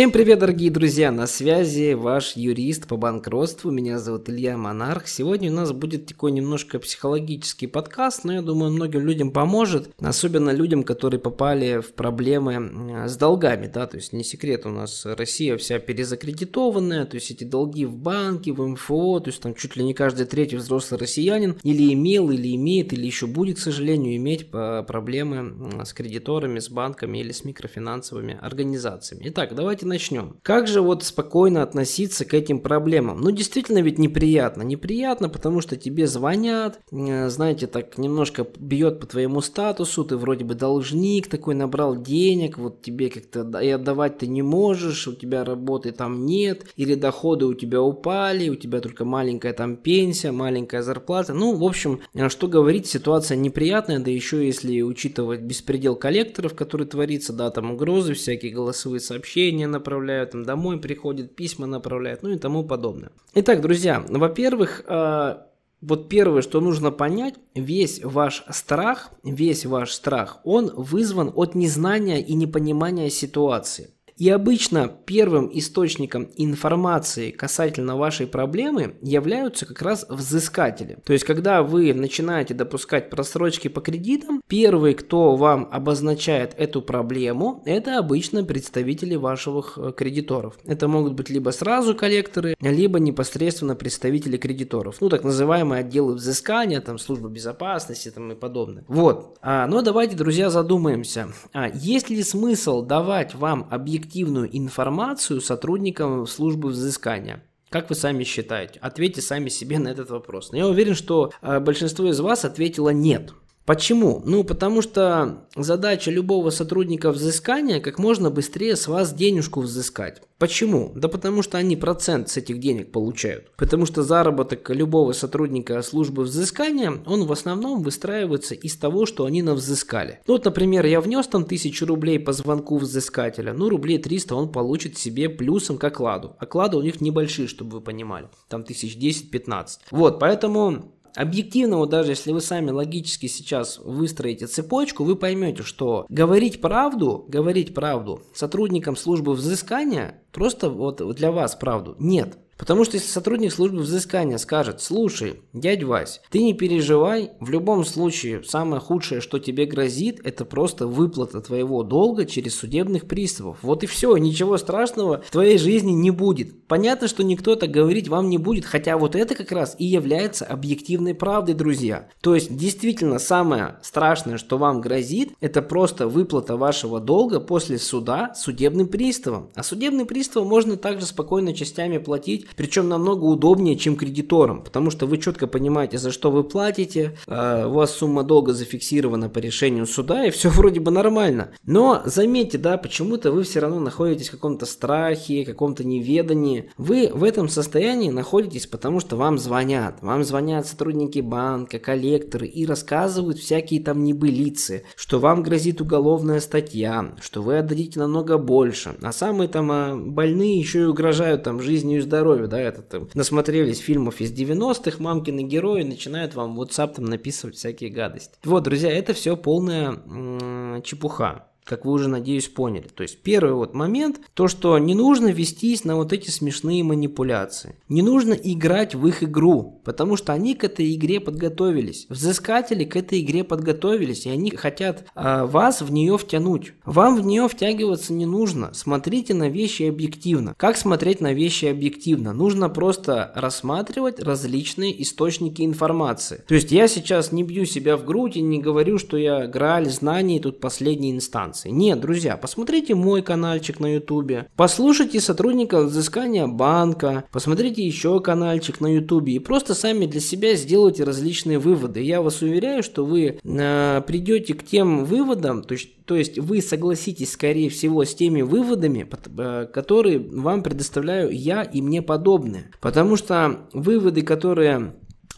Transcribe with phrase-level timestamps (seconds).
[0.00, 1.12] Всем привет, дорогие друзья!
[1.12, 3.70] На связи ваш юрист по банкротству.
[3.70, 5.06] Меня зовут Илья Монарх.
[5.06, 10.52] Сегодня у нас будет такой немножко психологический подкаст, но я думаю, многим людям поможет, особенно
[10.52, 15.58] людям, которые попали в проблемы с долгами, да, то есть не секрет, у нас Россия
[15.58, 19.84] вся перезакредитованная, то есть эти долги в банке, в МФО, то есть там чуть ли
[19.84, 24.50] не каждый третий взрослый россиянин или имел, или имеет, или еще будет, к сожалению, иметь
[24.50, 29.24] проблемы с кредиторами, с банками или с микрофинансовыми организациями.
[29.26, 30.38] Итак, давайте начнем.
[30.42, 33.20] Как же вот спокойно относиться к этим проблемам?
[33.20, 34.62] Ну, действительно ведь неприятно.
[34.62, 40.54] Неприятно, потому что тебе звонят, знаете, так немножко бьет по твоему статусу, ты вроде бы
[40.54, 45.92] должник, такой набрал денег, вот тебе как-то и отдавать ты не можешь, у тебя работы
[45.92, 51.34] там нет, или доходы у тебя упали, у тебя только маленькая там пенсия, маленькая зарплата.
[51.34, 56.86] Ну, в общем, э, что говорить, ситуация неприятная, да еще если учитывать беспредел коллекторов, который
[56.86, 62.38] творится, да, там угрозы, всякие голосовые сообщения, направляют, там домой приходят, письма направляют, ну и
[62.38, 63.10] тому подобное.
[63.34, 65.36] Итак, друзья, во-первых, э,
[65.80, 72.20] вот первое, что нужно понять, весь ваш страх, весь ваш страх, он вызван от незнания
[72.20, 73.88] и непонимания ситуации.
[74.20, 80.98] И обычно первым источником информации касательно вашей проблемы являются как раз взыскатели.
[81.06, 87.62] То есть, когда вы начинаете допускать просрочки по кредитам, первый, кто вам обозначает эту проблему,
[87.64, 90.58] это обычно представители ваших э, кредиторов.
[90.66, 94.96] Это могут быть либо сразу коллекторы, либо непосредственно представители кредиторов.
[95.00, 98.84] Ну, так называемые отделы взыскания, там, служба безопасности там, и подобное.
[98.86, 99.38] Вот.
[99.40, 101.28] А, но давайте, друзья, задумаемся.
[101.54, 107.44] А, есть ли смысл давать вам объективные объективную информацию сотрудникам службы взыскания?
[107.68, 108.80] Как вы сами считаете?
[108.80, 110.50] Ответьте сами себе на этот вопрос.
[110.50, 113.32] Но я уверен, что э, большинство из вас ответило нет.
[113.70, 114.20] Почему?
[114.24, 120.22] Ну, потому что задача любого сотрудника взыскания как можно быстрее с вас денежку взыскать.
[120.38, 120.90] Почему?
[120.96, 123.52] Да потому что они процент с этих денег получают.
[123.56, 129.40] Потому что заработок любого сотрудника службы взыскания, он в основном выстраивается из того, что они
[129.40, 130.18] навзыскали.
[130.26, 134.50] Ну, вот, например, я внес там тысячу рублей по звонку взыскателя, ну, рублей 300 он
[134.50, 136.34] получит себе плюсом к окладу.
[136.40, 138.26] Оклады у них небольшие, чтобы вы понимали.
[138.48, 139.66] Там тысяч 10-15.
[139.92, 146.06] Вот, поэтому Объективно, вот даже если вы сами логически сейчас выстроите цепочку, вы поймете, что
[146.08, 152.38] говорить правду, говорить правду сотрудникам службы взыскания просто вот для вас правду нет.
[152.60, 157.86] Потому что если сотрудник службы взыскания скажет, слушай, дядь Вась, ты не переживай, в любом
[157.86, 163.56] случае самое худшее, что тебе грозит, это просто выплата твоего долга через судебных приставов.
[163.62, 166.66] Вот и все, ничего страшного в твоей жизни не будет.
[166.66, 170.44] Понятно, что никто так говорить вам не будет, хотя вот это как раз и является
[170.44, 172.08] объективной правдой, друзья.
[172.20, 178.34] То есть действительно самое страшное, что вам грозит, это просто выплата вашего долга после суда
[178.34, 179.48] судебным приставом.
[179.54, 185.06] А судебным приставом можно также спокойно частями платить причем намного удобнее, чем кредиторам, потому что
[185.06, 189.86] вы четко понимаете, за что вы платите, а, у вас сумма долга зафиксирована по решению
[189.86, 191.50] суда, и все вроде бы нормально.
[191.64, 196.70] Но заметьте, да, почему-то вы все равно находитесь в каком-то страхе, каком-то неведании.
[196.76, 199.98] Вы в этом состоянии находитесь, потому что вам звонят.
[200.00, 207.12] Вам звонят сотрудники банка, коллекторы и рассказывают всякие там небылицы, что вам грозит уголовная статья,
[207.20, 208.94] что вы отдадите намного больше.
[209.02, 212.82] А самые там а, больные еще и угрожают там жизнью и здоровьем крови, да, это
[212.82, 218.34] там, насмотрелись фильмов из 90-х, мамкины герои начинают вам в WhatsApp там написывать всякие гадости.
[218.44, 222.88] Вот, друзья, это все полная м- чепуха как вы уже, надеюсь, поняли.
[222.92, 227.76] То есть первый вот момент, то, что не нужно вестись на вот эти смешные манипуляции.
[227.88, 232.06] Не нужно играть в их игру, потому что они к этой игре подготовились.
[232.08, 236.72] Взыскатели к этой игре подготовились, и они хотят а, вас в нее втянуть.
[236.84, 238.74] Вам в нее втягиваться не нужно.
[238.74, 240.54] Смотрите на вещи объективно.
[240.56, 242.32] Как смотреть на вещи объективно?
[242.32, 246.42] Нужно просто рассматривать различные источники информации.
[246.48, 249.88] То есть я сейчас не бью себя в грудь и не говорю, что я граль
[249.88, 251.70] знаний тут последней инстанции информации.
[251.70, 258.94] Нет, друзья, посмотрите мой каналчик на ютубе, послушайте сотрудников взыскания банка, посмотрите еще каналчик на
[258.94, 262.02] ютубе и просто сами для себя сделайте различные выводы.
[262.02, 266.60] Я вас уверяю, что вы э, придете к тем выводам, то есть, то есть вы
[266.62, 272.70] согласитесь, скорее всего, с теми выводами, э, которые вам предоставляю я и мне подобные.
[272.80, 274.94] Потому что выводы, которые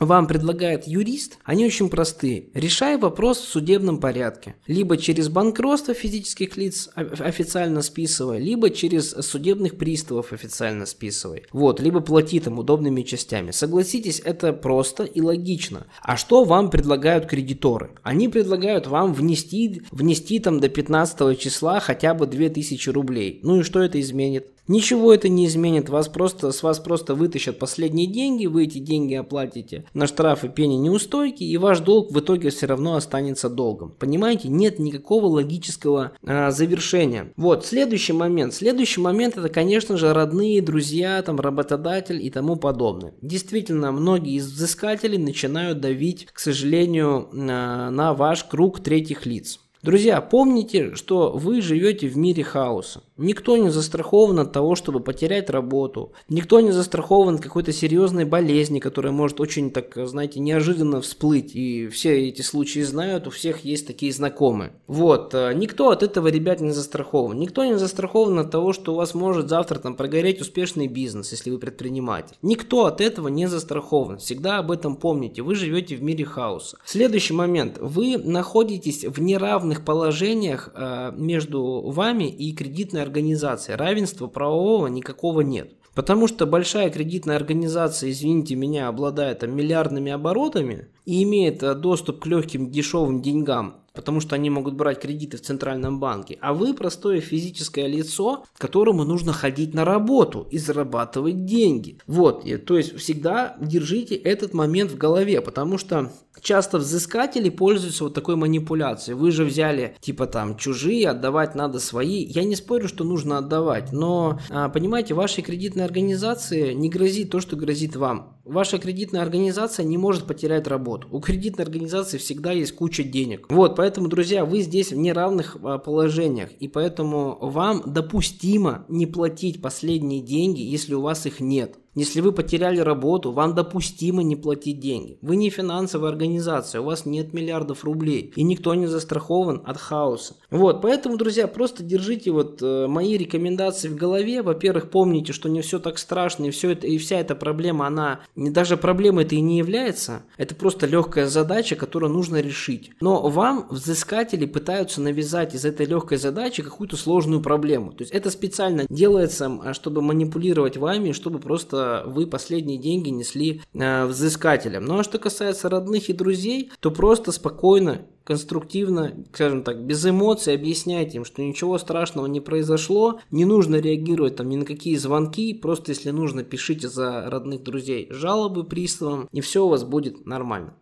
[0.07, 2.47] вам предлагает юрист, они очень простые.
[2.55, 4.55] Решай вопрос в судебном порядке.
[4.67, 11.45] Либо через банкротство физических лиц официально списывай, либо через судебных приставов официально списывай.
[11.53, 13.51] Вот, либо плати там удобными частями.
[13.51, 15.87] Согласитесь, это просто и логично.
[16.03, 17.91] А что вам предлагают кредиторы?
[18.03, 23.41] Они предлагают вам внести, внести там до 15 числа хотя бы 2000 рублей.
[23.43, 24.47] Ну и что это изменит?
[24.73, 29.13] Ничего это не изменит, вас просто, с вас просто вытащат последние деньги, вы эти деньги
[29.13, 33.95] оплатите на штрафы, пени, неустойки, и ваш долг в итоге все равно останется долгом.
[33.99, 37.35] Понимаете, нет никакого логического а, завершения.
[37.37, 38.55] Вот, следующий момент.
[38.55, 43.13] Следующий момент это, конечно же, родные, друзья, там, работодатель и тому подобное.
[43.21, 49.61] Действительно, многие из взыскателей начинают давить, к сожалению, на, на ваш круг третьих лиц.
[49.82, 53.02] Друзья, помните, что вы живете в мире хаоса.
[53.17, 56.12] Никто не застрахован от того, чтобы потерять работу.
[56.29, 61.56] Никто не застрахован от какой-то серьезной болезни, которая может очень, так, знаете, неожиданно всплыть.
[61.56, 64.73] И все эти случаи знают, у всех есть такие знакомые.
[64.87, 67.37] Вот, э, никто от этого, ребят, не застрахован.
[67.40, 71.50] Никто не застрахован от того, что у вас может завтра там прогореть успешный бизнес, если
[71.50, 72.37] вы предприниматель.
[72.40, 74.19] Никто от этого не застрахован.
[74.19, 75.43] Всегда об этом помните.
[75.43, 76.79] Вы живете в мире хаоса.
[76.84, 77.79] Следующий момент.
[77.81, 83.77] Вы находитесь в неравных равных положениях э, между вами и кредитной организацией.
[83.77, 85.73] Равенства правового никакого нет.
[85.95, 92.21] Потому что большая кредитная организация, извините меня, обладает там, миллиардными оборотами и имеет э, доступ
[92.21, 96.75] к легким дешевым деньгам, потому что они могут брать кредиты в центральном банке, а вы
[96.75, 101.99] простое физическое лицо, которому нужно ходить на работу и зарабатывать деньги.
[102.06, 106.11] Вот, и, то есть всегда держите этот момент в голове, потому что
[106.41, 109.17] часто взыскатели пользуются вот такой манипуляцией.
[109.17, 112.25] Вы же взяли типа там чужие, отдавать надо свои.
[112.25, 117.41] Я не спорю, что нужно отдавать, но а, понимаете, вашей кредитной организации не грозит то,
[117.41, 118.39] что грозит вам.
[118.44, 121.06] Ваша кредитная организация не может потерять работу.
[121.12, 123.47] У кредитной организации всегда есть куча денег.
[123.49, 129.61] Вот, поэтому, друзья, вы здесь в неравных а, положениях, и поэтому вам допустимо не платить
[129.61, 131.81] последние деньги, если у вас их нет.
[131.94, 135.19] Если вы потеряли работу, вам допустимо не платить деньги.
[135.21, 140.37] Вы не финансовая организация, у вас нет миллиардов рублей, и никто не застрахован от хаоса.
[140.50, 144.41] Вот, поэтому, друзья, просто держите вот э, мои рекомендации в голове.
[144.43, 148.21] Во-первых, помните, что не все так страшно, и все это, и вся эта проблема, она
[148.37, 150.23] не даже проблемой это и не является.
[150.39, 152.93] Это просто легкая задача, которую нужно решить.
[153.00, 157.93] Но вам взыскатели пытаются навязать из этой легкой задачи какую-то сложную проблему.
[157.93, 164.06] То есть это специально делается, чтобы манипулировать вами, чтобы просто вы последние деньги несли э,
[164.06, 164.84] взыскателям.
[164.84, 170.55] Ну а что касается родных и друзей, то просто спокойно конструктивно, скажем так, без эмоций
[170.55, 175.55] объясняйте им, что ничего страшного не произошло, не нужно реагировать там ни на какие звонки,
[175.55, 180.75] просто если нужно, пишите за родных друзей жалобы приставам, и все у вас будет нормально.